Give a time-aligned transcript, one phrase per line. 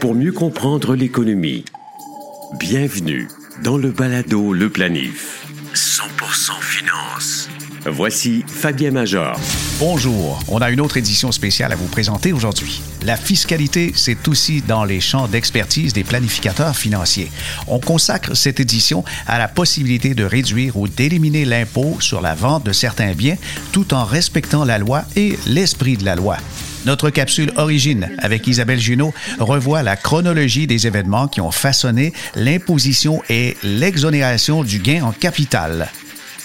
[0.00, 1.64] pour mieux comprendre l'économie.
[2.58, 3.28] Bienvenue
[3.62, 5.46] dans le balado Le Planif.
[5.74, 7.48] 100% finance.
[7.86, 9.38] Voici Fabien Major.
[9.78, 12.82] Bonjour, on a une autre édition spéciale à vous présenter aujourd'hui.
[13.02, 17.30] La fiscalité, c'est aussi dans les champs d'expertise des planificateurs financiers.
[17.66, 22.64] On consacre cette édition à la possibilité de réduire ou d'éliminer l'impôt sur la vente
[22.64, 23.36] de certains biens
[23.72, 26.36] tout en respectant la loi et l'esprit de la loi.
[26.86, 33.22] Notre capsule Origine avec Isabelle Junot revoit la chronologie des événements qui ont façonné l'imposition
[33.28, 35.90] et l'exonération du gain en capital.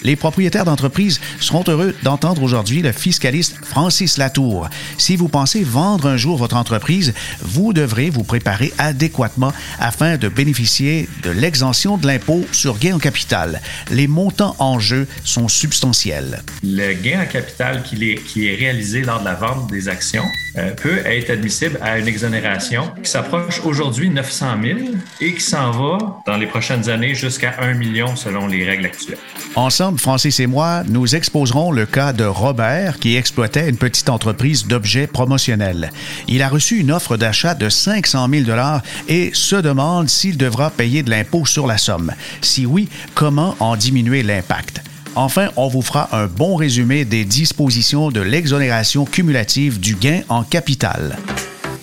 [0.05, 4.69] Les propriétaires d'entreprises seront heureux d'entendre aujourd'hui le fiscaliste Francis Latour.
[4.99, 10.29] Si vous pensez vendre un jour votre entreprise, vous devrez vous préparer adéquatement afin de
[10.29, 13.61] bénéficier de l'exemption de l'impôt sur gain en capital.
[13.89, 16.43] Les montants en jeu sont substantiels.
[16.61, 20.25] Le gain en capital qui est, qui est réalisé lors de la vente des actions
[20.57, 24.79] euh, peut être admissible à une exonération qui s'approche aujourd'hui 900 000
[25.21, 29.17] et qui s'en va dans les prochaines années jusqu'à 1 million selon les règles actuelles.
[29.55, 34.67] Ensemble, Francis et moi, nous exposerons le cas de Robert qui exploitait une petite entreprise
[34.67, 35.91] d'objets promotionnels.
[36.27, 40.69] Il a reçu une offre d'achat de 500 000 dollars et se demande s'il devra
[40.69, 42.13] payer de l'impôt sur la somme.
[42.41, 44.81] Si oui, comment en diminuer l'impact?
[45.15, 50.43] Enfin, on vous fera un bon résumé des dispositions de l'exonération cumulative du gain en
[50.43, 51.15] capital.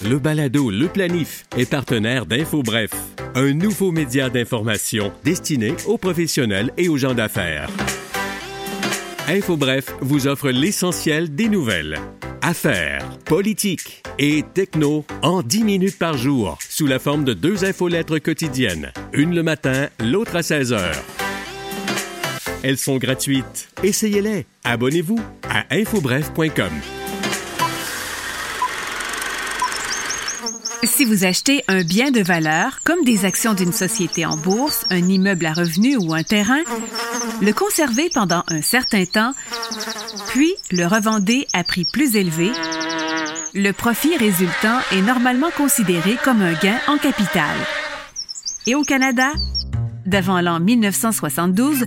[0.05, 2.91] Le balado Le Planif est partenaire d'InfoBref,
[3.35, 7.71] un nouveau média d'information destiné aux professionnels et aux gens d'affaires.
[9.29, 12.01] InfoBref vous offre l'essentiel des nouvelles.
[12.43, 18.19] Affaires, politique et techno en 10 minutes par jour, sous la forme de deux infolettres
[18.19, 21.22] quotidiennes, une le matin, l'autre à 16 heures.
[22.63, 23.69] Elles sont gratuites.
[23.83, 24.47] Essayez-les.
[24.65, 25.19] Abonnez-vous
[25.49, 26.71] à infobref.com.
[30.85, 35.09] Si vous achetez un bien de valeur, comme des actions d'une société en bourse, un
[35.09, 36.63] immeuble à revenus ou un terrain,
[37.41, 39.33] le conservez pendant un certain temps,
[40.29, 42.51] puis le revendez à prix plus élevé,
[43.55, 47.57] le profit résultant est normalement considéré comme un gain en capital.
[48.67, 49.33] Et au Canada,
[50.07, 51.85] d'avant l'an 1972,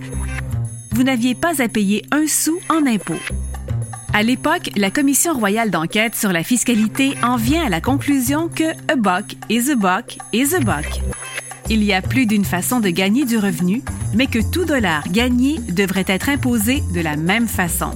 [0.96, 3.20] vous n'aviez pas à payer un sou en impôts.
[4.14, 8.70] À l'époque, la Commission royale d'enquête sur la fiscalité en vient à la conclusion que
[8.90, 11.02] a buck is a buck is a buck.
[11.68, 13.82] Il y a plus d'une façon de gagner du revenu,
[14.14, 17.90] mais que tout dollar gagné devrait être imposé de la même façon.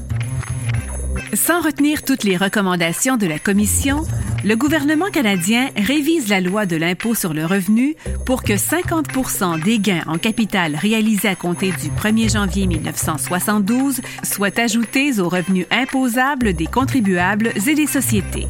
[1.33, 4.05] Sans retenir toutes les recommandations de la Commission,
[4.43, 9.79] le gouvernement canadien révise la loi de l'impôt sur le revenu pour que 50% des
[9.79, 16.55] gains en capital réalisés à compter du 1er janvier 1972 soient ajoutés aux revenus imposables
[16.55, 18.47] des contribuables et des sociétés.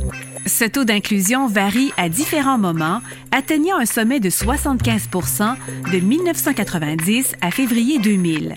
[0.46, 3.02] Ce taux d'inclusion varie à différents moments,
[3.32, 5.56] atteignant un sommet de 75%
[5.92, 8.56] de 1990 à février 2000.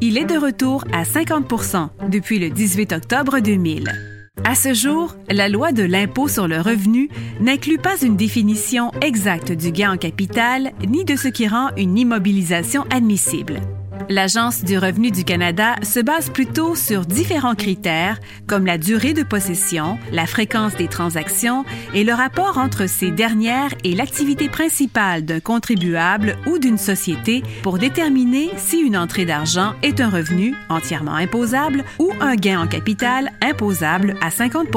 [0.00, 4.09] Il est de retour à 50% depuis le 18 octobre 2000.
[4.44, 7.08] À ce jour, la loi de l'impôt sur le revenu
[7.40, 11.98] n'inclut pas une définition exacte du gain en capital ni de ce qui rend une
[11.98, 13.60] immobilisation admissible.
[14.08, 19.22] L'Agence du revenu du Canada se base plutôt sur différents critères comme la durée de
[19.22, 25.40] possession, la fréquence des transactions et le rapport entre ces dernières et l'activité principale d'un
[25.40, 31.84] contribuable ou d'une société pour déterminer si une entrée d'argent est un revenu entièrement imposable
[31.98, 34.68] ou un gain en capital imposable à 50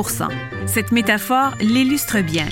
[0.65, 2.45] Cette métaphore l'illustre bien.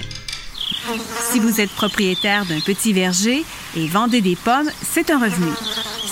[1.31, 3.43] Si vous êtes propriétaire d'un petit verger
[3.75, 5.51] et vendez des pommes, c'est un revenu.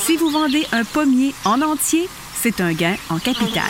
[0.09, 3.69] Si vous vendez un pommier en entier, c'est un gain en capital.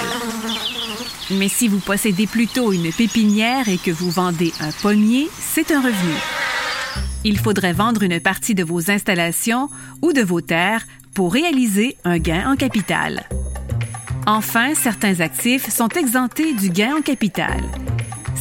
[1.31, 5.81] Mais si vous possédez plutôt une pépinière et que vous vendez un pommier, c'est un
[5.81, 6.13] revenu.
[7.25, 9.69] Il faudrait vendre une partie de vos installations
[10.01, 13.27] ou de vos terres pour réaliser un gain en capital.
[14.25, 17.61] Enfin, certains actifs sont exemptés du gain en capital.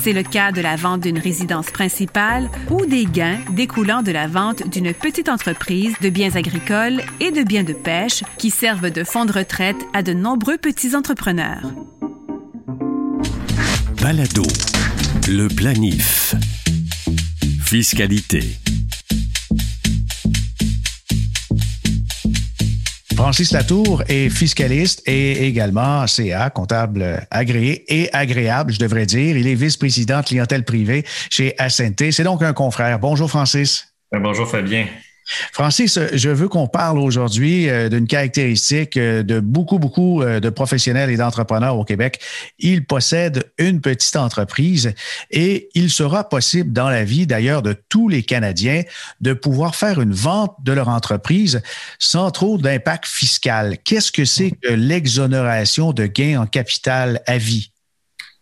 [0.09, 4.27] C'est le cas de la vente d'une résidence principale ou des gains découlant de la
[4.27, 9.05] vente d'une petite entreprise de biens agricoles et de biens de pêche qui servent de
[9.05, 11.71] fonds de retraite à de nombreux petits entrepreneurs.
[14.01, 14.45] Balado.
[15.29, 16.35] Le planif.
[17.61, 18.59] Fiscalité.
[23.19, 29.37] Francis Latour est fiscaliste et également CA, comptable agréé et agréable, je devrais dire.
[29.37, 32.13] Il est vice-président clientèle privée chez Ascenté.
[32.13, 33.01] C'est donc un confrère.
[33.01, 33.93] Bonjour Francis.
[34.15, 34.87] Euh, bonjour Fabien.
[35.53, 40.49] Francis, je veux qu'on parle aujourd'hui euh, d'une caractéristique euh, de beaucoup, beaucoup euh, de
[40.49, 42.21] professionnels et d'entrepreneurs au Québec.
[42.59, 44.95] Ils possèdent une petite entreprise
[45.31, 48.83] et il sera possible dans la vie, d'ailleurs, de tous les Canadiens
[49.21, 51.63] de pouvoir faire une vente de leur entreprise
[51.99, 53.77] sans trop d'impact fiscal.
[53.85, 57.71] Qu'est-ce que c'est que l'exonération de gains en capital à vie?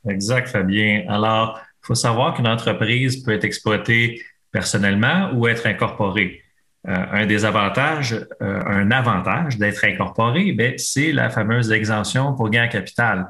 [0.09, 1.05] Exact, Fabien.
[1.09, 4.23] Alors, il faut savoir qu'une entreprise peut être exploitée
[4.53, 6.43] personnellement ou être incorporée.
[6.89, 12.49] Euh, un des avantages, euh, un avantage d'être incorporé, ben, c'est la fameuse exemption pour
[12.49, 13.29] gain capital.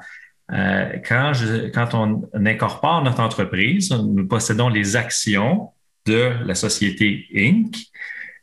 [0.53, 5.71] Euh, quand, on incorpore notre entreprise, nous possédons les actions
[6.05, 7.75] de la société Inc.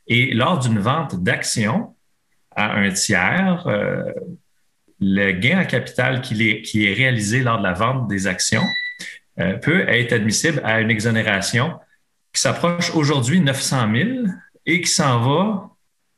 [0.08, 1.96] Et lors d'une vente d'actions
[2.56, 3.66] à un tiers,
[5.00, 8.66] le gain en capital qui est, qui est réalisé lors de la vente des actions
[9.38, 11.80] peut être admissible à une exonération
[12.34, 14.10] qui s'approche aujourd'hui 900 000
[14.66, 15.70] et qui s'en va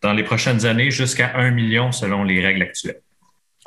[0.01, 3.01] dans les prochaines années jusqu'à 1 million selon les règles actuelles.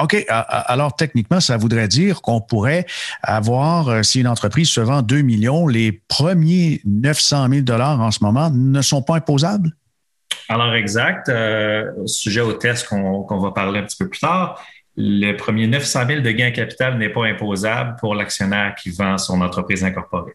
[0.01, 0.25] OK.
[0.29, 2.87] Alors, techniquement, ça voudrait dire qu'on pourrait
[3.23, 8.23] avoir, euh, si une entreprise se vend 2 millions, les premiers 900 000 en ce
[8.23, 9.73] moment ne sont pas imposables?
[10.49, 11.29] Alors, exact.
[11.29, 14.63] Euh, sujet au test qu'on va parler un petit peu plus tard.
[14.97, 19.41] Le premier 900 000 de gain capital n'est pas imposable pour l'actionnaire qui vend son
[19.41, 20.35] entreprise incorporée.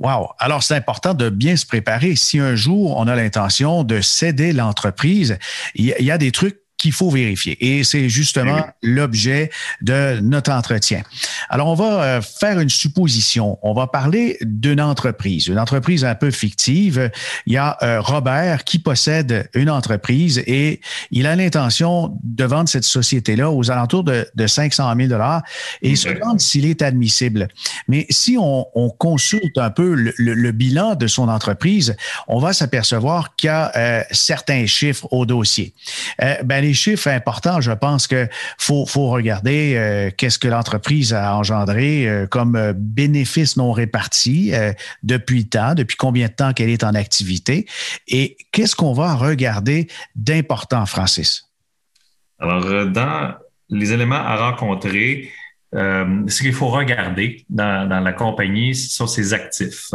[0.00, 0.30] Wow.
[0.38, 2.16] Alors, c'est important de bien se préparer.
[2.16, 5.38] Si un jour on a l'intention de céder l'entreprise,
[5.74, 7.56] il y, a des trucs qu'il faut vérifier.
[7.64, 9.50] Et c'est justement l'objet
[9.80, 11.02] de notre entretien.
[11.48, 13.58] Alors, on va euh, faire une supposition.
[13.62, 17.10] On va parler d'une entreprise, une entreprise un peu fictive.
[17.46, 20.80] Il y a euh, Robert qui possède une entreprise et
[21.10, 25.42] il a l'intention de vendre cette société-là aux alentours de, de 500 000 dollars
[25.82, 27.48] et se demande s'il est admissible.
[27.88, 28.64] Mais si on,
[28.98, 31.96] consulte un peu le, bilan de son entreprise,
[32.28, 35.74] on va s'apercevoir qu'il y a euh, certains chiffres au dossier.
[36.44, 38.26] ben, les chiffres importants, je pense que
[38.58, 44.52] faut, faut regarder euh, qu'est-ce que l'entreprise a engendré euh, comme euh, bénéfices non répartis
[45.02, 47.66] depuis temps, depuis combien de temps qu'elle est en activité,
[48.08, 51.50] et qu'est-ce qu'on va regarder d'important, Francis?
[52.38, 53.34] Alors, dans
[53.68, 55.30] les éléments à rencontrer,
[55.72, 59.90] ce qu'il faut regarder dans, la compagnie, ce sont ses actifs.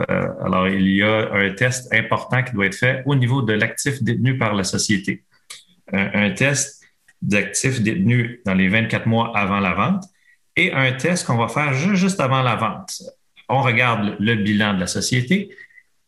[0.45, 4.04] alors, il y a un test important qui doit être fait au niveau de l'actif
[4.04, 5.24] détenu par la société
[5.94, 6.83] un, test
[7.21, 10.03] d'actifs détenus dans les 24 mois avant la vente
[10.56, 13.01] et un test qu'on va faire juste avant la vente.
[13.47, 15.50] On regarde le bilan de la société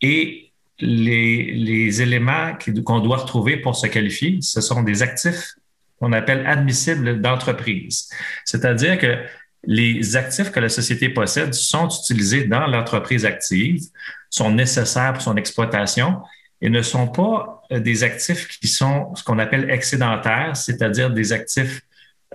[0.01, 2.53] et les, éléments
[2.85, 5.53] qu'on doit retrouver pour se qualifier, ce sont des actifs
[5.99, 8.09] qu'on appelle admissibles d'entreprise.
[8.45, 9.23] C'est-à-dire que
[9.63, 13.83] les actifs que la société possède sont utilisés dans l'entreprise active,
[14.29, 16.21] sont nécessaires pour son exploitation
[16.61, 21.33] et ne sont pas euh, des actifs qui sont ce qu'on appelle excédentaires, c'est-à-dire des
[21.33, 21.81] actifs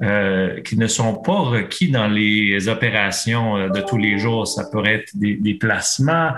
[0.03, 4.47] euh, qui ne sont pas requis dans les opérations euh, de tous les jours.
[4.47, 6.33] Ça pourrait être des, des placements,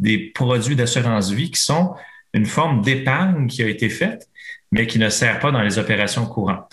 [0.00, 1.94] des produits d'assurance vie qui sont
[2.32, 4.28] une forme d'épargne qui a été faite,
[4.70, 6.72] mais qui ne sert pas dans les opérations courantes.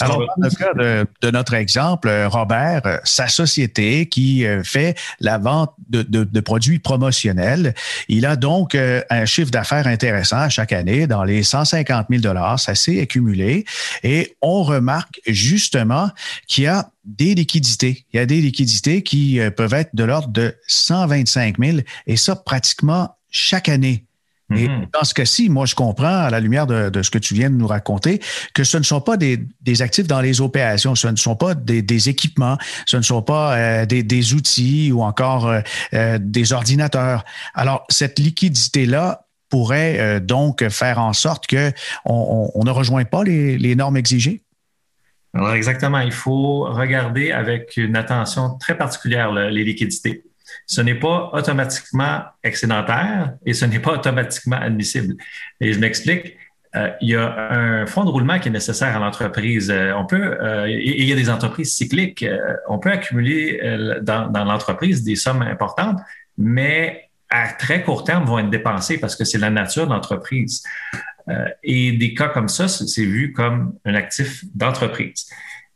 [0.00, 4.96] Alors, dans le cas de, notre exemple, euh, Robert, euh, sa société qui euh, fait
[5.20, 7.74] la vente de, produits promotionnels,
[8.08, 12.58] il a donc un chiffre d'affaires intéressant chaque année dans les 150 000 dollars.
[12.58, 13.64] Ça s'est accumulé
[14.02, 16.10] et on remarque justement
[16.48, 18.06] qu'il y a des liquidités.
[18.12, 22.34] Il y a des liquidités qui peuvent être de l'ordre de 125 000 et ça
[22.34, 24.04] pratiquement chaque année.
[24.56, 24.86] Et mhm.
[24.92, 27.56] dans ce cas-ci, moi, je comprends, à la lumière de, ce que tu viens de
[27.56, 28.20] nous raconter,
[28.54, 29.38] que ce ne sont pas des,
[29.80, 33.86] actifs dans les opérations, ce ne sont pas des, équipements, ce ne sont pas euh,
[33.86, 35.60] des, outils ou encore euh,
[35.94, 37.24] euh, des ordinateurs.
[37.54, 41.72] Alors, cette liquidité-là pourrait donc faire en sorte qu'on
[42.06, 44.42] on, ne rejoint pas les normes exigées?
[45.34, 46.00] Alors, exactement.
[46.00, 50.24] Il faut regarder avec une attention très particulière les liquidités
[50.66, 55.14] ce n'est pas automatiquement excédentaire et ce n'est pas automatiquement admissible.
[55.60, 56.36] Et je m'explique.
[56.74, 59.70] Euh, il y a un fonds de roulement qui est nécessaire à l'entreprise.
[59.70, 62.24] Euh, on peut, euh, il y a des entreprises cycliques.
[62.68, 63.60] on peut accumuler
[64.02, 65.98] dans, dans l'entreprise des sommes importantes,
[66.38, 70.62] mais à très court terme vont être dépensées parce que c'est la nature de l'entreprise.
[71.62, 75.28] et des cas comme ça, c'est vu comme un actif d'entreprise.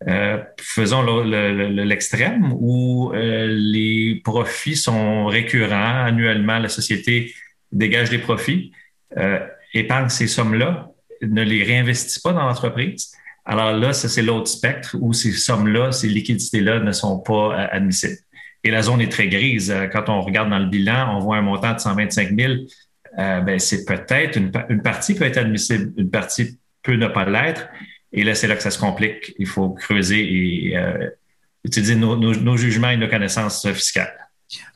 [0.06, 6.04] Euh, faisons l'extrême où euh, les profits sont récurrents.
[6.04, 7.34] Annuellement, la société
[7.72, 8.72] dégage des profits,
[9.16, 9.40] euh,
[9.72, 10.90] épargne ces sommes-là,
[11.22, 13.12] ne les réinvestit pas dans l'entreprise.
[13.46, 18.18] Alors là, ça, c'est l'autre spectre où ces sommes-là, ces liquidités-là ne sont pas admissibles.
[18.64, 19.74] Et la zone est très grise.
[19.92, 22.52] Quand on regarde dans le bilan, on voit un montant de 125 000
[23.16, 27.68] ben, c'est peut-être une, une, partie peut être admissible, une partie peut ne pas l'être.
[28.12, 29.34] Et là, c'est là que ça se complique.
[29.38, 30.76] Il faut creuser et
[31.64, 34.26] utiliser nos, nos jugements et nos connaissances fiscales.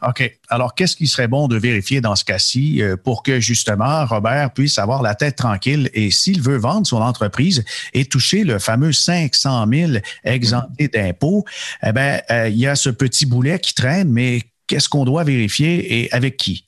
[0.03, 0.39] OK.
[0.49, 4.53] Alors, qu'est-ce qui serait bon de vérifier dans ce cas-ci euh, pour que justement Robert
[4.53, 8.93] puisse avoir la tête tranquille et s'il veut vendre son entreprise et toucher le fameux
[8.93, 9.93] 500 000
[10.25, 11.45] exemptés d'impôts,
[11.85, 15.25] eh bien, euh, il y a ce petit boulet qui traîne, mais qu'est-ce qu'on doit
[15.25, 16.67] vérifier et avec qui?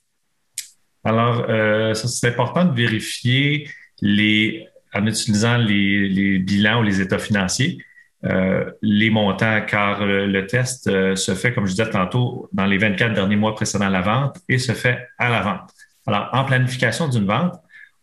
[1.05, 3.69] Alors, euh, c'est important de vérifier
[4.01, 7.79] les, en utilisant les bilans ou les états financiers
[8.25, 12.79] euh, les montants, car le, test euh, se fait, comme je disais tantôt, dans les
[12.79, 15.71] 24 derniers mois précédant la vente et se fait à la vente.
[16.07, 17.55] Alors, en planification d'une vente,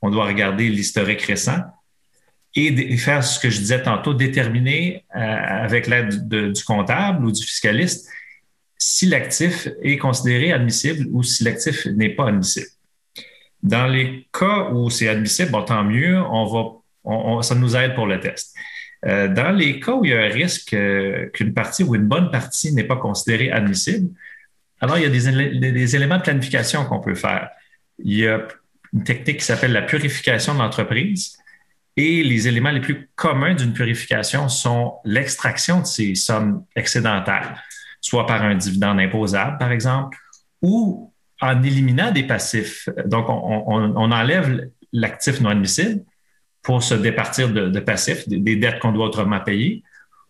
[0.02, 1.62] on doit regarder l'historique récent
[2.54, 7.42] et faire ce que je disais tantôt, déterminer euh, avec l'aide du comptable ou du
[7.42, 8.10] fiscaliste
[8.78, 12.68] si l'actif est considéré admissible ou si l'actif n'est pas admissible.
[13.64, 16.79] Dans les cas où c'est admissible, bon, tant mieux, on va,
[17.42, 18.56] ça nous aide pour le test.
[19.06, 22.08] Euh, dans les cas où il y a un risque euh, qu'une partie ou une
[22.08, 24.10] bonne partie n'est pas considérée admissible,
[24.82, 27.50] alors il y a des, éléments de planification qu'on peut faire.
[28.00, 28.48] Il y a
[28.94, 31.38] une technique qui s'appelle la purification de l'entreprise.
[31.98, 37.62] Et les éléments les plus communs d'une purification sont l'extraction de ces sommes excédentaires,
[38.00, 40.18] soit par un dividende imposable, par exemple,
[40.62, 42.88] ou en éliminant des passifs.
[43.06, 46.04] Donc, on enlève l'actif non admissible
[46.62, 49.84] pour se départir de, passifs, des, dettes qu'on doit autrement payer,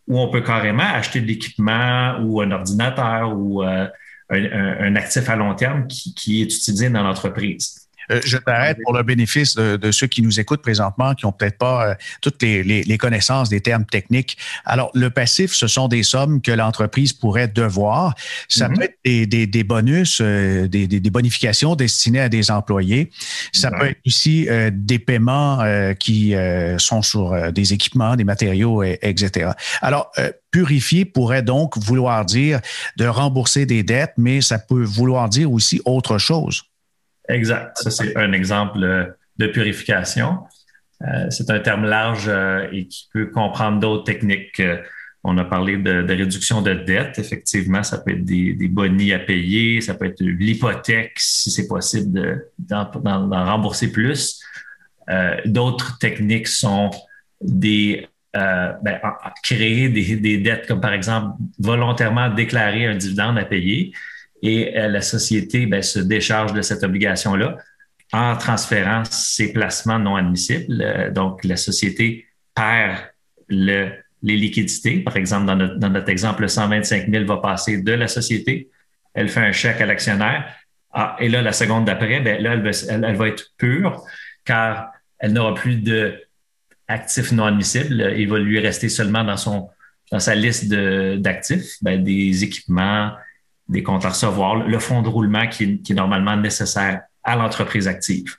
[0.08, 3.88] ou on peut carrément acheter de l'équipement ou un ordinateur ou euh,
[4.30, 7.89] un, actif à long terme qui est utilisé dans l'entreprise.
[8.12, 11.58] Euh, je t'arrête pour le bénéfice de, ceux qui nous écoutent présentement, qui n'ont peut-être
[11.58, 14.38] pas euh, toutes les, connaissances des termes techniques.
[14.66, 18.16] Alors, le passif, ce sont des sommes que l'entreprise pourrait devoir.
[18.48, 18.78] Ça mm-hmm.
[18.78, 23.12] peut être des, bonus, euh, des, bonifications destinées à des employés.
[23.54, 25.64] Ça peut être aussi des paiements
[26.00, 26.34] qui
[26.78, 29.52] sont sur des équipements, des matériaux, etc.
[29.82, 30.12] Alors,
[30.52, 32.60] purifier pourrait donc vouloir dire
[32.98, 36.69] de rembourser des dettes, mais ça peut vouloir dire aussi autre chose.
[37.30, 37.78] Exact.
[37.78, 39.06] Ça, c'est un exemple euh,
[39.38, 40.40] de purification.
[41.04, 44.62] Euh, c'est un terme large euh, et qui peut comprendre d'autres techniques.
[45.24, 47.20] On a parlé de, réduction de dette.
[47.20, 51.68] Effectivement, ça peut être des, des bonnies à payer, ça peut être l'hypothèque si c'est
[51.68, 52.90] possible d'en
[53.46, 54.42] rembourser plus.
[55.46, 56.90] D'autres techniques sont
[57.42, 59.00] des ben,
[59.44, 63.92] créer des, dettes, comme par exemple volontairement déclarer un dividende à payer
[64.42, 67.58] et euh, la société ben, se décharge de cette obligation-là
[68.12, 70.82] en transférant ses placements non admissibles.
[70.82, 72.98] Euh, donc, la société perd
[73.50, 75.00] les liquidités.
[75.00, 78.70] Par exemple, dans notre, exemple, le 125 000 va passer de la société.
[79.14, 80.54] Elle fait un chèque à l'actionnaire.
[80.92, 84.04] Ah, et là, la seconde d'après, ben, là, elle va, être pure
[84.46, 88.14] car elle n'aura plus d'actifs non admissibles.
[88.18, 89.70] Il va lui rester seulement dans, son,
[90.12, 93.12] dans sa liste d'actifs ben, des équipements,
[93.70, 98.36] des comptes à recevoir, le fonds de roulement qui, est normalement nécessaire à l'entreprise active.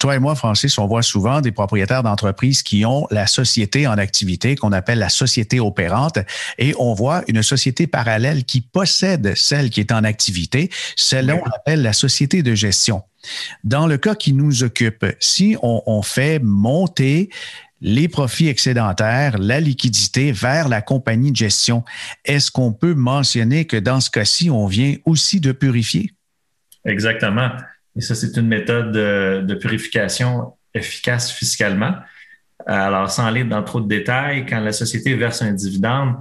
[0.00, 3.96] Toi et moi, Francis, on voit souvent des propriétaires d'entreprises qui ont la société en
[3.96, 6.18] activité, qu'on appelle la société opérante,
[6.58, 11.50] et on voit une société parallèle qui possède celle qui est en activité, celle-là, on
[11.50, 13.02] appelle la société de gestion.
[13.64, 17.30] Dans le cas qui nous occupe, si on, on fait monter
[17.82, 21.84] les profits excédentaires, la liquidité vers la compagnie de gestion.
[22.24, 26.14] Est-ce qu'on peut mentionner que dans ce cas-ci, on vient aussi de purifier?
[26.84, 27.50] Exactement.
[27.96, 31.94] Et ça, c'est une méthode de, purification efficace fiscalement.
[32.66, 36.14] Alors, sans aller dans trop de détails, quand la société verse un dividende,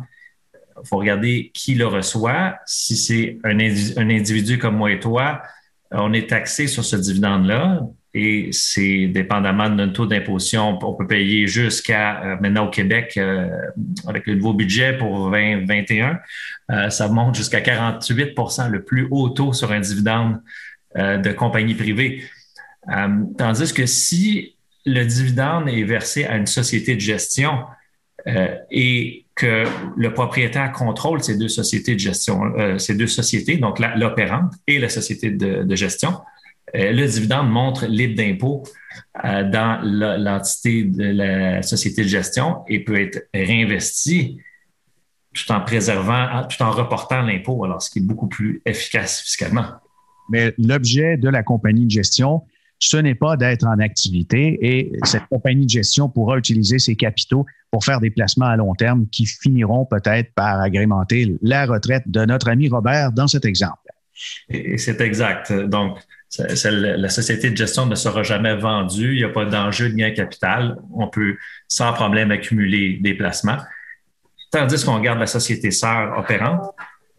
[0.55, 2.55] il faut regarder qui le reçoit.
[2.65, 5.43] Si c'est un, un individu comme moi et toi,
[5.91, 7.81] on est taxé sur ce dividende-là
[8.13, 13.13] et c'est dépendamment de notre taux d'imposition, on peut payer jusqu'à euh, maintenant au Québec
[13.17, 13.49] euh,
[14.05, 16.19] avec le nouveau budget pour 2021,
[16.71, 20.41] euh, ça monte jusqu'à 48% le plus haut taux sur un dividende
[20.93, 22.21] de compagnie privée.
[23.37, 27.59] tandis que si le dividende est versé à une société de gestion
[28.69, 29.63] et que
[29.95, 32.41] le propriétaire contrôle ces deux sociétés de gestion,
[32.77, 36.19] ces deux sociétés, donc l'opérante et la société de gestion,
[36.73, 38.63] le dividende montre libre d'impôt
[39.23, 44.37] euh, dans l'entité de la société de gestion et peut être réinvesti
[45.33, 49.65] tout en préservant, tout en reportant l'impôt, alors ce qui est beaucoup plus efficace fiscalement.
[50.29, 52.43] Mais l'objet de la compagnie de gestion,
[52.79, 57.45] ce n'est pas d'être en activité et cette compagnie de gestion pourra utiliser ses capitaux
[57.69, 62.25] pour faire des placements à long terme qui finiront peut-être par agrémenter la retraite de
[62.25, 63.91] notre ami Robert dans cet exemple.
[64.49, 65.53] Et c'est exact.
[65.53, 65.99] Donc,
[66.39, 70.11] la société de gestion ne sera jamais vendue, il n'y a pas d'enjeu de gain
[70.11, 71.35] capital, on peut
[71.67, 73.57] sans problème accumuler des placements.
[74.51, 76.73] Tandis qu'on garde la société sœur opérante,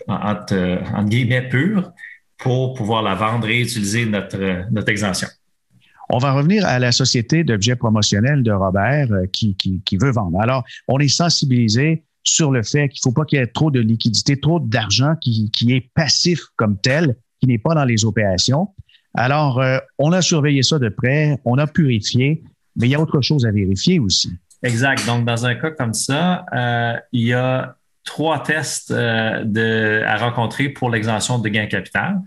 [0.08, 1.92] entre, guillemets pure,
[2.38, 5.28] pour pouvoir la vendre et utiliser notre, notre exemption.
[6.08, 10.40] On va revenir à la société d'objets promotionnels de Robert euh, qui, qui, veut vendre.
[10.40, 13.70] Alors, on est sensibilisé sur le fait qu'il ne faut pas qu'il y ait trop
[13.70, 18.04] de liquidité, trop d'argent qui, qui est passif comme tel, qui n'est pas dans les
[18.04, 18.68] opérations.
[19.14, 22.42] Alors, euh, on a surveillé ça de près, on a purifié,
[22.76, 24.32] mais il y a autre chose à vérifier aussi.
[24.62, 25.04] Exact.
[25.06, 30.68] Donc, dans un cas comme ça, euh, il y a trois tests euh, à rencontrer
[30.68, 32.20] pour l'exemption de gain capital.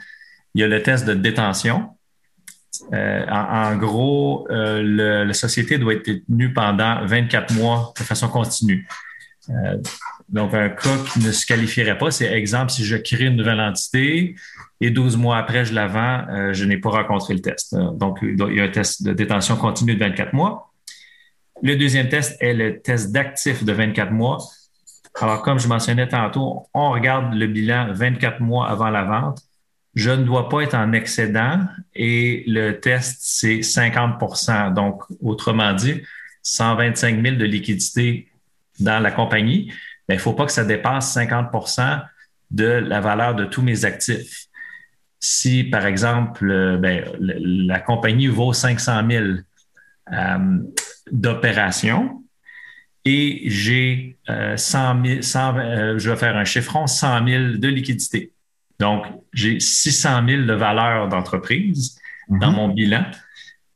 [0.53, 1.89] Il y a le test de détention.
[2.91, 8.85] En, gros, la société doit être détenue pendant 24 mois de façon continue.
[10.27, 13.61] donc, un cas qui ne se qualifierait pas, c'est exemple, si je crée une nouvelle
[13.61, 14.35] entité,
[14.81, 17.73] et 12 mois après, je la vends, euh, je n'ai pas rencontré le test.
[17.73, 20.71] Euh, donc, il y a un test de détention continue de 24 mois.
[21.61, 24.39] Le deuxième test est le test d'actif de 24 mois.
[25.21, 29.39] Alors, comme je mentionnais tantôt, on regarde le bilan 24 mois avant la vente.
[29.93, 31.61] Je ne dois pas être en excédent
[31.93, 36.01] et le test, c'est 50% Donc, autrement dit,
[36.43, 38.27] 125 000 de liquidité
[38.81, 39.71] dans la compagnie,
[40.09, 42.03] mais il ne faut pas que ça dépasse 50%
[42.51, 44.47] de la valeur de tous mes actifs
[45.19, 49.25] si, par exemple, euh, ben, la compagnie vaut 500 000
[50.11, 50.37] euh,
[51.11, 52.23] d'opérations
[53.05, 58.31] et j'ai 100 000, je vais faire un chiffron, 100 000 de liquidité.
[58.79, 62.55] Donc, j'ai 600 000 de valeur d'entreprise dans mhm.
[62.55, 63.05] mon bilan.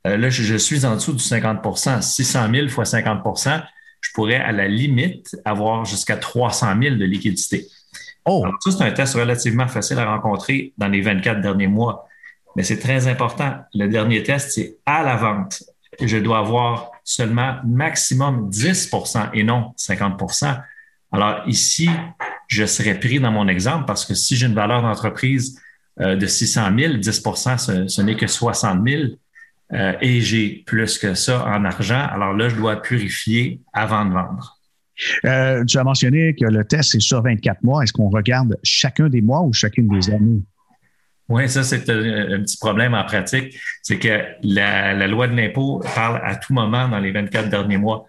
[0.08, 3.64] Euh, là, je, suis en dessous du 50% 600 000 fois 50%
[4.02, 7.68] je pourrais à la limite avoir jusqu'à 300 000 de liquidité.
[8.26, 8.46] Oh.
[8.60, 12.08] ça, c'est un test relativement facile à rencontrer dans les 24 derniers mois.
[12.56, 13.58] Mais c'est très important.
[13.74, 15.64] Le dernier test, c'est à la vente.
[16.02, 20.62] Je dois avoir seulement maximum 10% et non 50%
[21.12, 21.90] Alors ici,
[22.48, 25.60] je serais pris dans mon exemple parce que si j'ai une valeur d'entreprise
[26.00, 27.24] euh, de 600 000, 10
[27.58, 29.04] ce, ce n'est que 60 000
[29.74, 32.08] euh, et j'ai plus que ça en argent.
[32.12, 34.59] Alors là, je dois purifier avant de vendre.
[35.26, 37.84] Euh, tu as mentionné que le test est sur 24 mois.
[37.84, 40.42] Est-ce qu'on regarde chacun des mois ou chacune des années?
[41.30, 43.56] Oui, ça, c'est un, petit problème en pratique.
[43.84, 48.06] C'est que la, loi de l'impôt parle à tout moment dans les 24 derniers mois.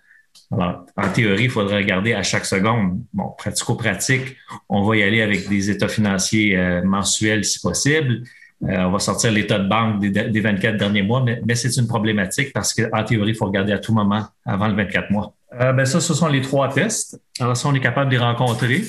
[0.50, 3.02] Alors, en théorie, il faudrait regarder à chaque seconde.
[3.12, 4.36] Bon, pratico-pratique,
[4.68, 8.22] on va y aller avec des états financiers euh, mensuels si possible.
[8.62, 11.86] Euh, on va sortir l'état de banque des, 24 derniers mois, mais, mais c'est une
[11.86, 15.34] problématique parce qu'en théorie, il faut regarder à tout moment avant le 24 mois.
[15.60, 17.20] Euh, ben ça, ce sont les trois tests.
[17.38, 18.82] Alors, si on est capable de les rencontrer,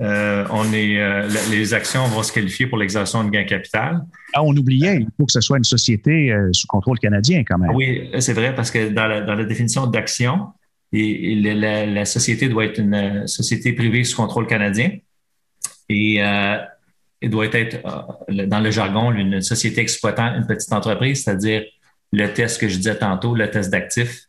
[0.00, 4.00] euh, on est, euh, les actions vont se qualifier pour l'exercice de gain capital.
[4.32, 7.74] Ah, on oubliait, il faut que ce soit une société sous contrôle canadien quand même.
[7.74, 10.48] Oui, c'est vrai, parce que dans la, définition d'action,
[10.92, 14.92] et, la, société doit être une société privée sous contrôle canadien
[15.88, 17.82] et elle doit être,
[18.28, 21.62] dans le jargon, une société exploitant une petite entreprise, c'est-à-dire
[22.12, 24.28] le test que je disais tantôt, le test d'actifs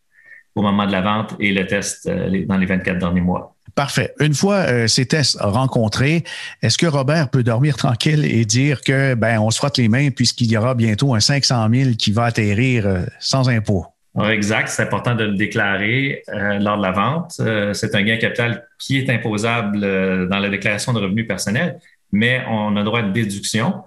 [0.56, 3.56] au moment de la vente et le test euh, dans les 24 derniers mois.
[3.76, 4.14] Parfait.
[4.22, 6.24] Une fois euh, ces tests rencontrés,
[6.62, 10.10] est-ce que Robert peut dormir tranquille et dire que ben on se frotte les mains
[10.12, 13.86] puisqu'il y aura bientôt un 500 000 qui va atterrir euh, sans impôt?
[14.30, 16.24] Exact, c'est important de le déclarer
[16.62, 17.42] lors de la vente.
[17.74, 21.80] c'est un gain capital qui est imposable dans la déclaration de revenus personnels,
[22.14, 23.84] mais on a droit de déduction.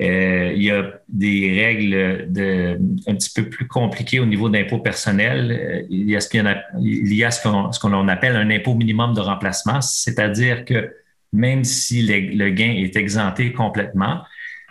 [0.00, 4.78] Euh, il y a des règles de, un petit peu plus compliquées au niveau d'impôt
[4.78, 5.52] personnel.
[5.52, 10.92] Euh, il y a ce qu'on appelle un impôt minimum de remplacement, c'est-à-dire que
[11.32, 14.22] même si le, gain est exempté complètement,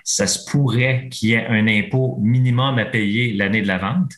[0.04, 4.12] ça se pourrait qu'il y ait un impôt minimum à payer l'année de la vente.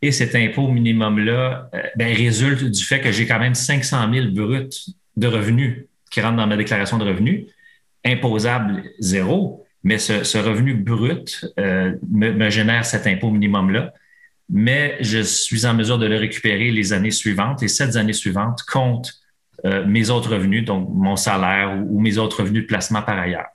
[0.00, 4.26] Et cet impôt minimum-là euh, ben, résulte du fait que j'ai quand même 500 000
[4.30, 4.68] bruts
[5.16, 7.46] de revenus qui rentrent dans ma déclaration de revenus,
[8.04, 13.94] imposable zéro mais ce, revenu brut euh, me, génère cet impôt minimum-là.
[14.50, 18.62] Mais je suis en mesure de le récupérer les années suivantes et ces années suivantes
[18.70, 19.14] comptent
[19.64, 23.46] euh, mes autres revenus, donc mon salaire ou, mes autres revenus de placement par ailleurs.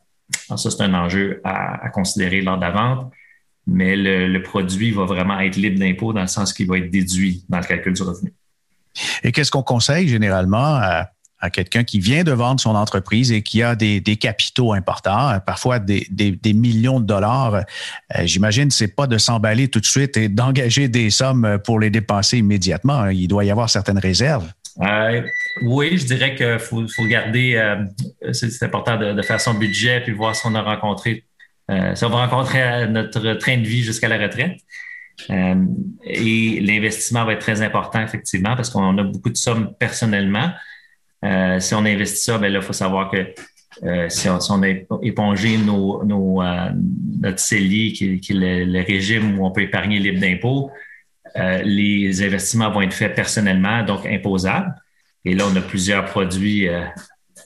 [0.47, 3.11] Ça, c'est un enjeu à, considérer lors de la vente,
[3.67, 6.89] mais le, le produit va vraiment être libre d'impôt dans le sens qu'il va être
[6.89, 8.33] déduit dans le calcul du revenu.
[9.23, 11.09] Et qu'est-ce qu'on conseille généralement à,
[11.43, 15.39] à quelqu'un qui vient de vendre son entreprise et qui a des, capitaux importants, euh,
[15.39, 16.07] parfois des,
[16.53, 17.55] millions de dollars.
[17.55, 17.61] Euh,
[18.23, 22.37] j'imagine c'est pas de s'emballer tout de suite et d'engager des sommes pour les dépenser
[22.37, 23.09] immédiatement.
[23.09, 24.49] Il doit y avoir certaines réserves.
[24.81, 25.21] Euh,
[25.63, 27.61] oui, je dirais qu'il faut, garder,
[28.31, 31.25] c'est important de, faire son budget puis voir si on a rencontré
[31.67, 34.57] ça va rencontrer notre train de vie jusqu'à la retraite.
[35.29, 40.51] et l'investissement va être très important, effectivement, parce qu'on a beaucoup de sommes personnellement.
[41.59, 43.33] Si on investit ça, ben là, il faut savoir que
[44.09, 44.67] si, on, a
[45.01, 50.69] épongé nos, notre CELI, qui, est le, régime où on peut épargner libre d'impôt,
[51.35, 54.73] les investissements vont être faits personnellement, donc imposables.
[55.25, 56.83] Et là, on a plusieurs produits euh,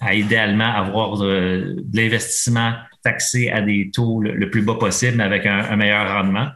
[0.02, 5.46] à idéalement avoir de, l'investissement taxé à des taux le, plus bas possible, mais avec
[5.46, 6.48] un, meilleur rendement.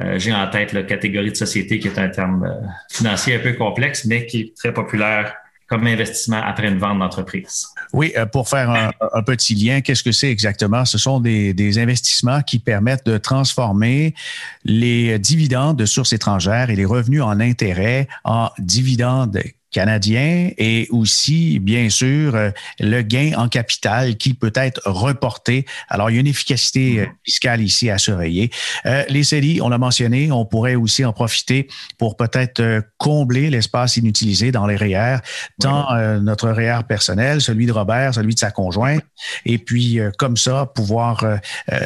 [0.00, 3.40] Euh, j'ai en tête la catégorie de société qui est un terme euh, financier un
[3.40, 5.34] peu complexe, mais qui est très populaire
[5.68, 7.68] comme investissement après une vente d'entreprise.
[7.92, 10.84] Oui, pour faire un, petit lien, qu'est-ce que c'est exactement?
[10.84, 14.14] Ce sont des, des, investissements qui permettent de transformer
[14.64, 19.38] les dividendes de sources étrangères et les revenus en intérêts en dividendes
[19.70, 22.50] canadien et aussi, bien sûr, euh,
[22.80, 25.66] le gain en capital qui peut être reporté.
[25.88, 28.50] Alors, il y a une efficacité euh, fiscale ici à surveiller.
[28.86, 33.96] Euh, les CELI, on l'a mentionné, on pourrait aussi en profiter pour peut-être combler l'espace
[33.96, 35.18] inutilisé dans les REER,
[35.60, 35.86] tant
[36.20, 39.02] notre REER personnel, celui de Robert, celui de sa conjointe,
[39.44, 41.24] et puis comme ça, pouvoir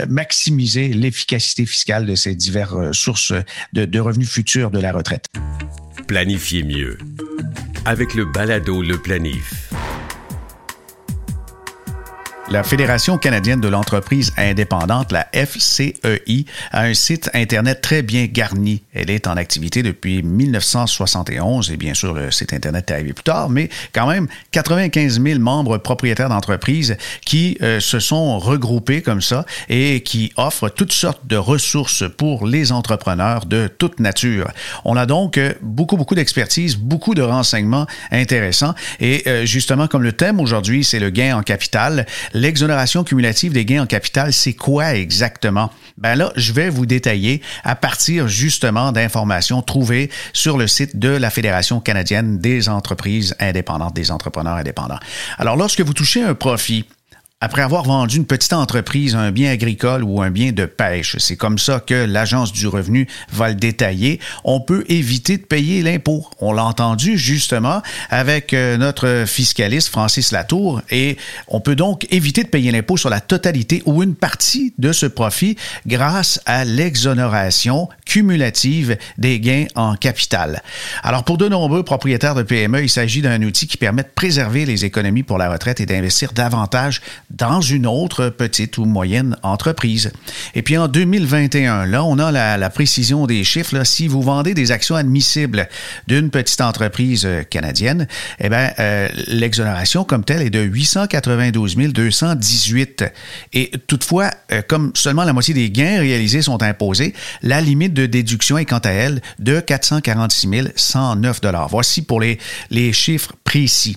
[0.09, 3.33] maximiser l'efficacité fiscale de ces diverses sources
[3.73, 5.27] de, de revenus futurs de la retraite.
[6.07, 6.99] Planifiez mieux
[7.85, 9.72] avec le balado Le Planif.
[12.53, 18.83] La Fédération canadienne de l'entreprise indépendante, la FCEI, a un site Internet très bien garni.
[18.93, 23.23] Elle est en activité depuis 1971 et bien sûr, le site Internet est arrivé plus
[23.23, 29.23] tard, mais quand même 95 000 membres propriétaires d'entreprises qui euh, se sont regroupés comme
[29.23, 34.51] ça et qui offrent toutes sortes de ressources pour les entrepreneurs de toute nature.
[34.85, 40.03] On a donc euh, beaucoup, beaucoup d'expertise, beaucoup de renseignements intéressants et euh, justement, comme
[40.03, 42.05] le thème aujourd'hui, c'est le gain en capital,
[42.43, 45.71] L'exonération cumulative des gains en capital, c'est quoi exactement?
[45.97, 51.11] Ben là, je vais vous détailler à partir justement d'informations trouvées sur le site de
[51.11, 54.99] la Fédération canadienne des entreprises indépendantes, des entrepreneurs indépendants.
[55.39, 56.85] Alors, lorsque vous touchez un profit,
[57.43, 61.17] après avoir vendu une petite entreprise, un bien agricole ou un bien de pêche.
[61.19, 64.21] C'est comme ça que l'Agence du revenu va le détailler.
[64.45, 66.25] On peut éviter de payer l'impôt.
[66.39, 71.17] On l'a entendu justement avec euh, notre fiscaliste Francis Latour et
[71.49, 75.07] on peut donc éviter de payer l'impôt sur la totalité ou une partie de ce
[75.07, 80.63] profit grâce à l'exonération cumulative des gains en capital.
[81.03, 84.65] Alors pour de nombreux propriétaires de PME, il s'agit d'un outil qui permet de préserver
[84.65, 87.01] les économies pour la retraite et d'investir davantage
[87.37, 90.13] dans une autre petite ou moyenne entreprise.
[90.55, 93.85] Et puis en 2021, là, on a la, précision des chiffres.
[93.85, 95.69] Si vous vendez des actions admissibles
[96.07, 98.07] d'une petite entreprise euh, canadienne,
[98.39, 103.05] eh bien, euh, l'exonération comme telle est de 892 218.
[103.53, 108.07] Et toutefois, euh, comme seulement la moitié des gains réalisés sont imposés, la limite de
[108.07, 112.39] déduction est quant à elle de 446 109 Voici pour les,
[112.71, 113.97] les chiffres précis.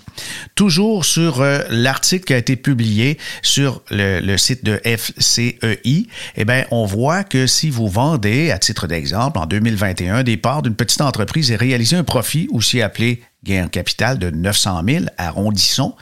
[0.55, 6.85] Toujours sur l'article qui a été publié sur le, site de FCEI, eh bien, on
[6.85, 11.51] voit que si vous vendez, à titre d'exemple, en 2021, des parts d'une petite entreprise
[11.51, 15.95] et réalisez un profit, aussi appelé gain en capital de 900 000, arrondissons,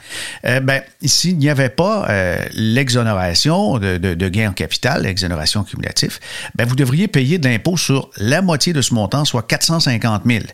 [0.46, 6.18] euh, ben, s'il n'y avait pas euh, l'exonération de, de, gain en capital, l'exonération cumulative,
[6.54, 10.44] ben, vous devriez payer de l'impôt sur la moitié de ce montant, soit 450 000.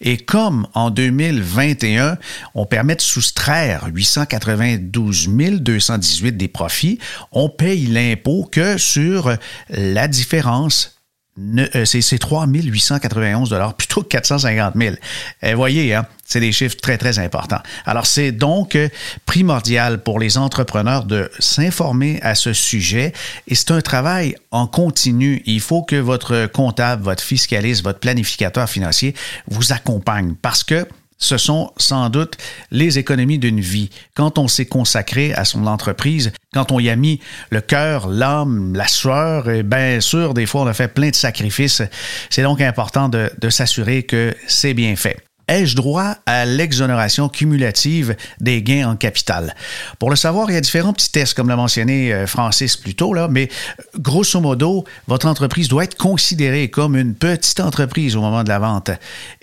[0.00, 2.18] Et comme en 2021,
[2.54, 5.28] on permet de soustraire 892
[5.60, 6.98] 218 des profits,
[7.32, 9.36] on paye l'impôt que sur
[9.70, 11.00] la différence
[11.38, 14.96] euh, c'est 3 891 plutôt que 450 000.
[15.42, 17.60] Et voyez, hein, c'est des chiffres très, très importants.
[17.84, 18.88] Alors, c'est donc euh,
[19.26, 23.12] primordial pour les entrepreneurs de s'informer à ce sujet
[23.48, 25.42] et c'est un travail en continu.
[25.44, 29.14] Il faut que votre comptable, votre fiscaliste, votre planificateur financier
[29.48, 30.86] vous accompagne parce que
[31.18, 32.36] ce sont sans doute
[32.70, 33.90] les économies d'une vie.
[34.14, 38.72] Quand on s'est consacré à son entreprise, quand on y a mis le cœur, l'âme,
[38.74, 41.82] la sueur, et bien sûr, des fois, on a fait plein de sacrifices.
[42.30, 45.18] C'est donc important de s'assurer que c'est bien fait
[45.50, 49.54] ai-je droit à l'exonération cumulative des gains en capital?
[49.98, 52.94] Pour le savoir, il y a différents petits tests, comme l'a mentionné euh, Francis plus
[52.94, 58.20] tôt, mais euh, grosso modo, votre entreprise doit être considérée comme une petite entreprise au
[58.20, 58.90] moment de la vente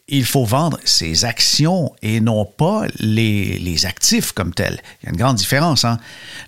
[0.10, 4.80] il faut vendre ses actions et non pas les, actifs comme tels.
[5.02, 5.84] Il y a une grande différence.
[5.84, 6.00] Hein?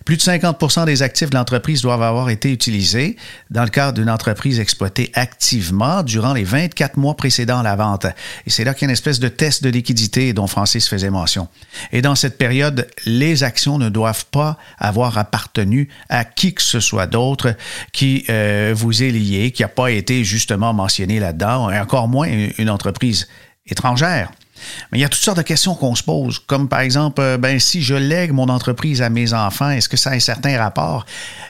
[0.05, 3.17] Plus de 50% des actifs de l'entreprise doivent avoir été utilisés
[3.49, 8.05] dans le cadre d'une entreprise exploitée activement durant les 24 mois précédant la vente.
[8.47, 11.09] Et c'est là qu'il y a une espèce de test de liquidité dont Francis faisait
[11.09, 11.49] mention.
[11.91, 16.79] Et dans cette période, les actions ne doivent pas avoir appartenu à qui que ce
[16.79, 17.55] soit d'autre
[17.91, 22.29] qui euh, vous est lié, qui n'a pas été justement mentionné là-dedans, et encore moins
[22.57, 23.27] une entreprise
[23.71, 24.31] étrangère.
[24.91, 27.37] Mais il y a toutes sortes de questions qu'on se pose, comme par exemple, euh,
[27.37, 30.57] ben, si je lègue mon entreprise à mes enfants, est-ce que ça a un certain
[30.57, 31.05] rapport?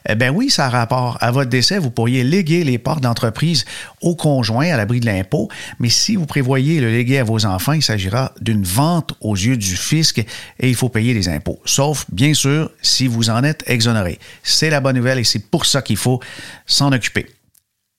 [0.08, 1.17] Eh ben oui, ça a rapport.
[1.21, 3.65] À votre décès, vous pourriez léguer les parts d'entreprise
[4.01, 7.73] au conjoint à l'abri de l'impôt, mais si vous prévoyez le léguer à vos enfants,
[7.73, 11.60] il s'agira d'une vente aux yeux du fisc et il faut payer les impôts.
[11.65, 14.19] Sauf, bien sûr, si vous en êtes exonéré.
[14.43, 16.19] C'est la bonne nouvelle et c'est pour ça qu'il faut
[16.65, 17.27] s'en occuper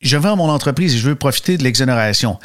[0.00, 2.38] je vends mon entreprise et je veux profiter de l'exonération.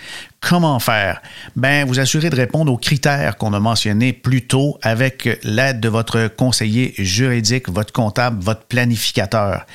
[0.47, 1.23] Comment faire?
[1.55, 5.89] Ben, vous assurez de répondre aux critères qu'on a mentionnés plus tôt avec l'aide de
[5.89, 9.65] votre conseiller juridique, votre comptable, votre planificateur.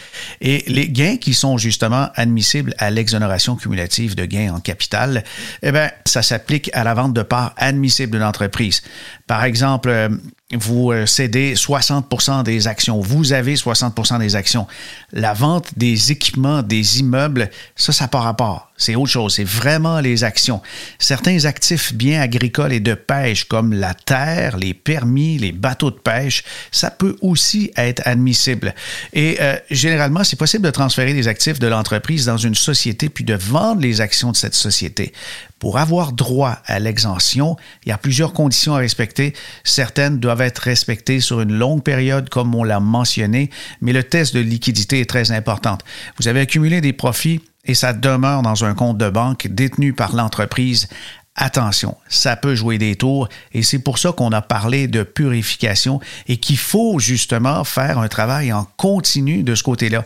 [0.41, 5.25] Et les gains qui sont justement admissibles à l'exonération cumulative de gains en capital,
[5.63, 8.83] eh ben, ça s'applique à la vente de parts admissibles de l'entreprise.
[9.27, 10.09] Par exemple, euh,
[10.53, 14.69] vous euh, cédez 60% des actions, vous avez 60% des actions.
[15.13, 18.70] La vente des équipements, des immeubles, ça, ça part à part.
[18.81, 20.63] C'est autre chose, c'est vraiment les actions.
[20.99, 25.99] Certains actifs bien agricoles et de pêche, comme la terre, les permis, les bateaux de
[25.99, 28.75] pêche, ça peut aussi être admissible.
[29.13, 33.23] Et euh, généralement, c'est possible de transférer des actifs de l'entreprise dans une société puis
[33.23, 35.13] de vendre les actions de cette société.
[35.59, 39.35] Pour avoir droit à l'exemption, il y a plusieurs conditions à respecter.
[39.63, 43.51] Certaines doivent être respectées sur une longue période, comme on l'a mentionné,
[43.83, 45.77] mais le test de liquidité est très important.
[46.19, 50.15] Vous avez accumulé des profits et ça demeure dans un compte de banque détenu par
[50.15, 50.89] l'entreprise.
[51.37, 56.01] Attention, ça peut jouer des tours et c'est pour ça qu'on a parlé de purification
[56.27, 60.05] et qu'il faut justement faire un travail en continu de ce côté-là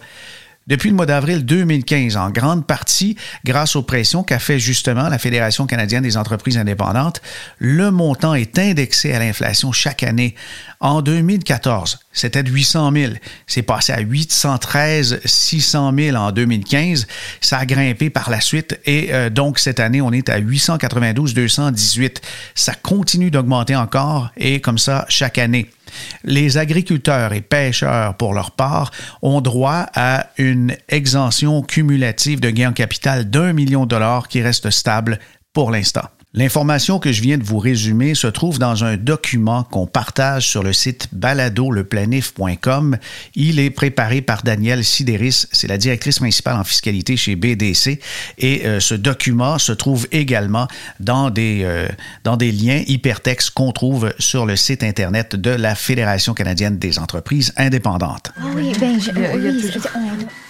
[0.67, 5.19] depuis le mois d'avril 2015, en grande partie grâce aux pressions qu'a fait justement la
[5.19, 7.21] Fédération canadienne des entreprises indépendantes.
[7.59, 10.35] Le montant est indexé à l'inflation chaque année.
[10.81, 13.13] En 2014, c'était de 800 000.
[13.47, 17.07] C'est passé à 813 600 000 en 2015.
[17.43, 21.35] Ça a grimpé par la suite et euh, donc cette année, on est à 892
[21.35, 22.23] 218.
[22.55, 25.69] Ça continue d'augmenter encore et comme ça chaque année.
[26.25, 28.91] Les agriculteurs et pêcheurs, pour leur part,
[29.23, 34.43] ont droit à une exemption cumulative de gain en capital d'un million de dollars qui
[34.43, 35.19] reste stable
[35.53, 36.09] pour l'instant.
[36.37, 40.65] L'information que je viens de vous résumer se trouve dans un document qu'on partage sur
[40.65, 42.97] le site baladoleplanif.com.
[43.37, 48.01] Il est préparé par Danielle Sidéris, c'est la directrice principale en fiscalité chez BDC.
[48.39, 50.67] Et euh, ce document se trouve également
[50.99, 51.87] dans des, euh,
[52.25, 56.99] dans des liens hypertextes qu'on trouve sur le site Internet de la Fédération canadienne des
[56.99, 58.33] entreprises indépendantes.
[58.41, 59.11] Ah oui, ben, je,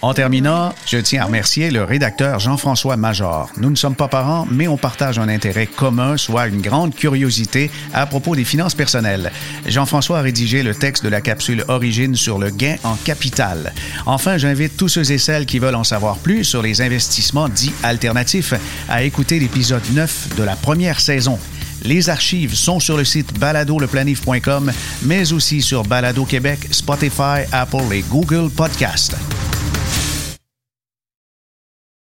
[0.05, 3.49] En terminant, je tiens à remercier le rédacteur Jean-François Major.
[3.57, 7.71] Nous ne sommes pas parents, mais on partage un intérêt commun, soit une grande curiosité
[7.91, 9.31] à propos des finances personnelles.
[9.65, 13.73] Jean-François a rédigé le texte de la capsule Origine sur le gain en capital.
[14.05, 17.73] Enfin, j'invite tous ceux et celles qui veulent en savoir plus sur les investissements dits
[17.81, 18.53] alternatifs
[18.87, 21.39] à écouter l'épisode 9 de la première saison.
[21.85, 24.71] Les archives sont sur le site baladoleplanif.com,
[25.03, 29.15] mais aussi sur Balado Québec, Spotify, Apple et Google Podcast.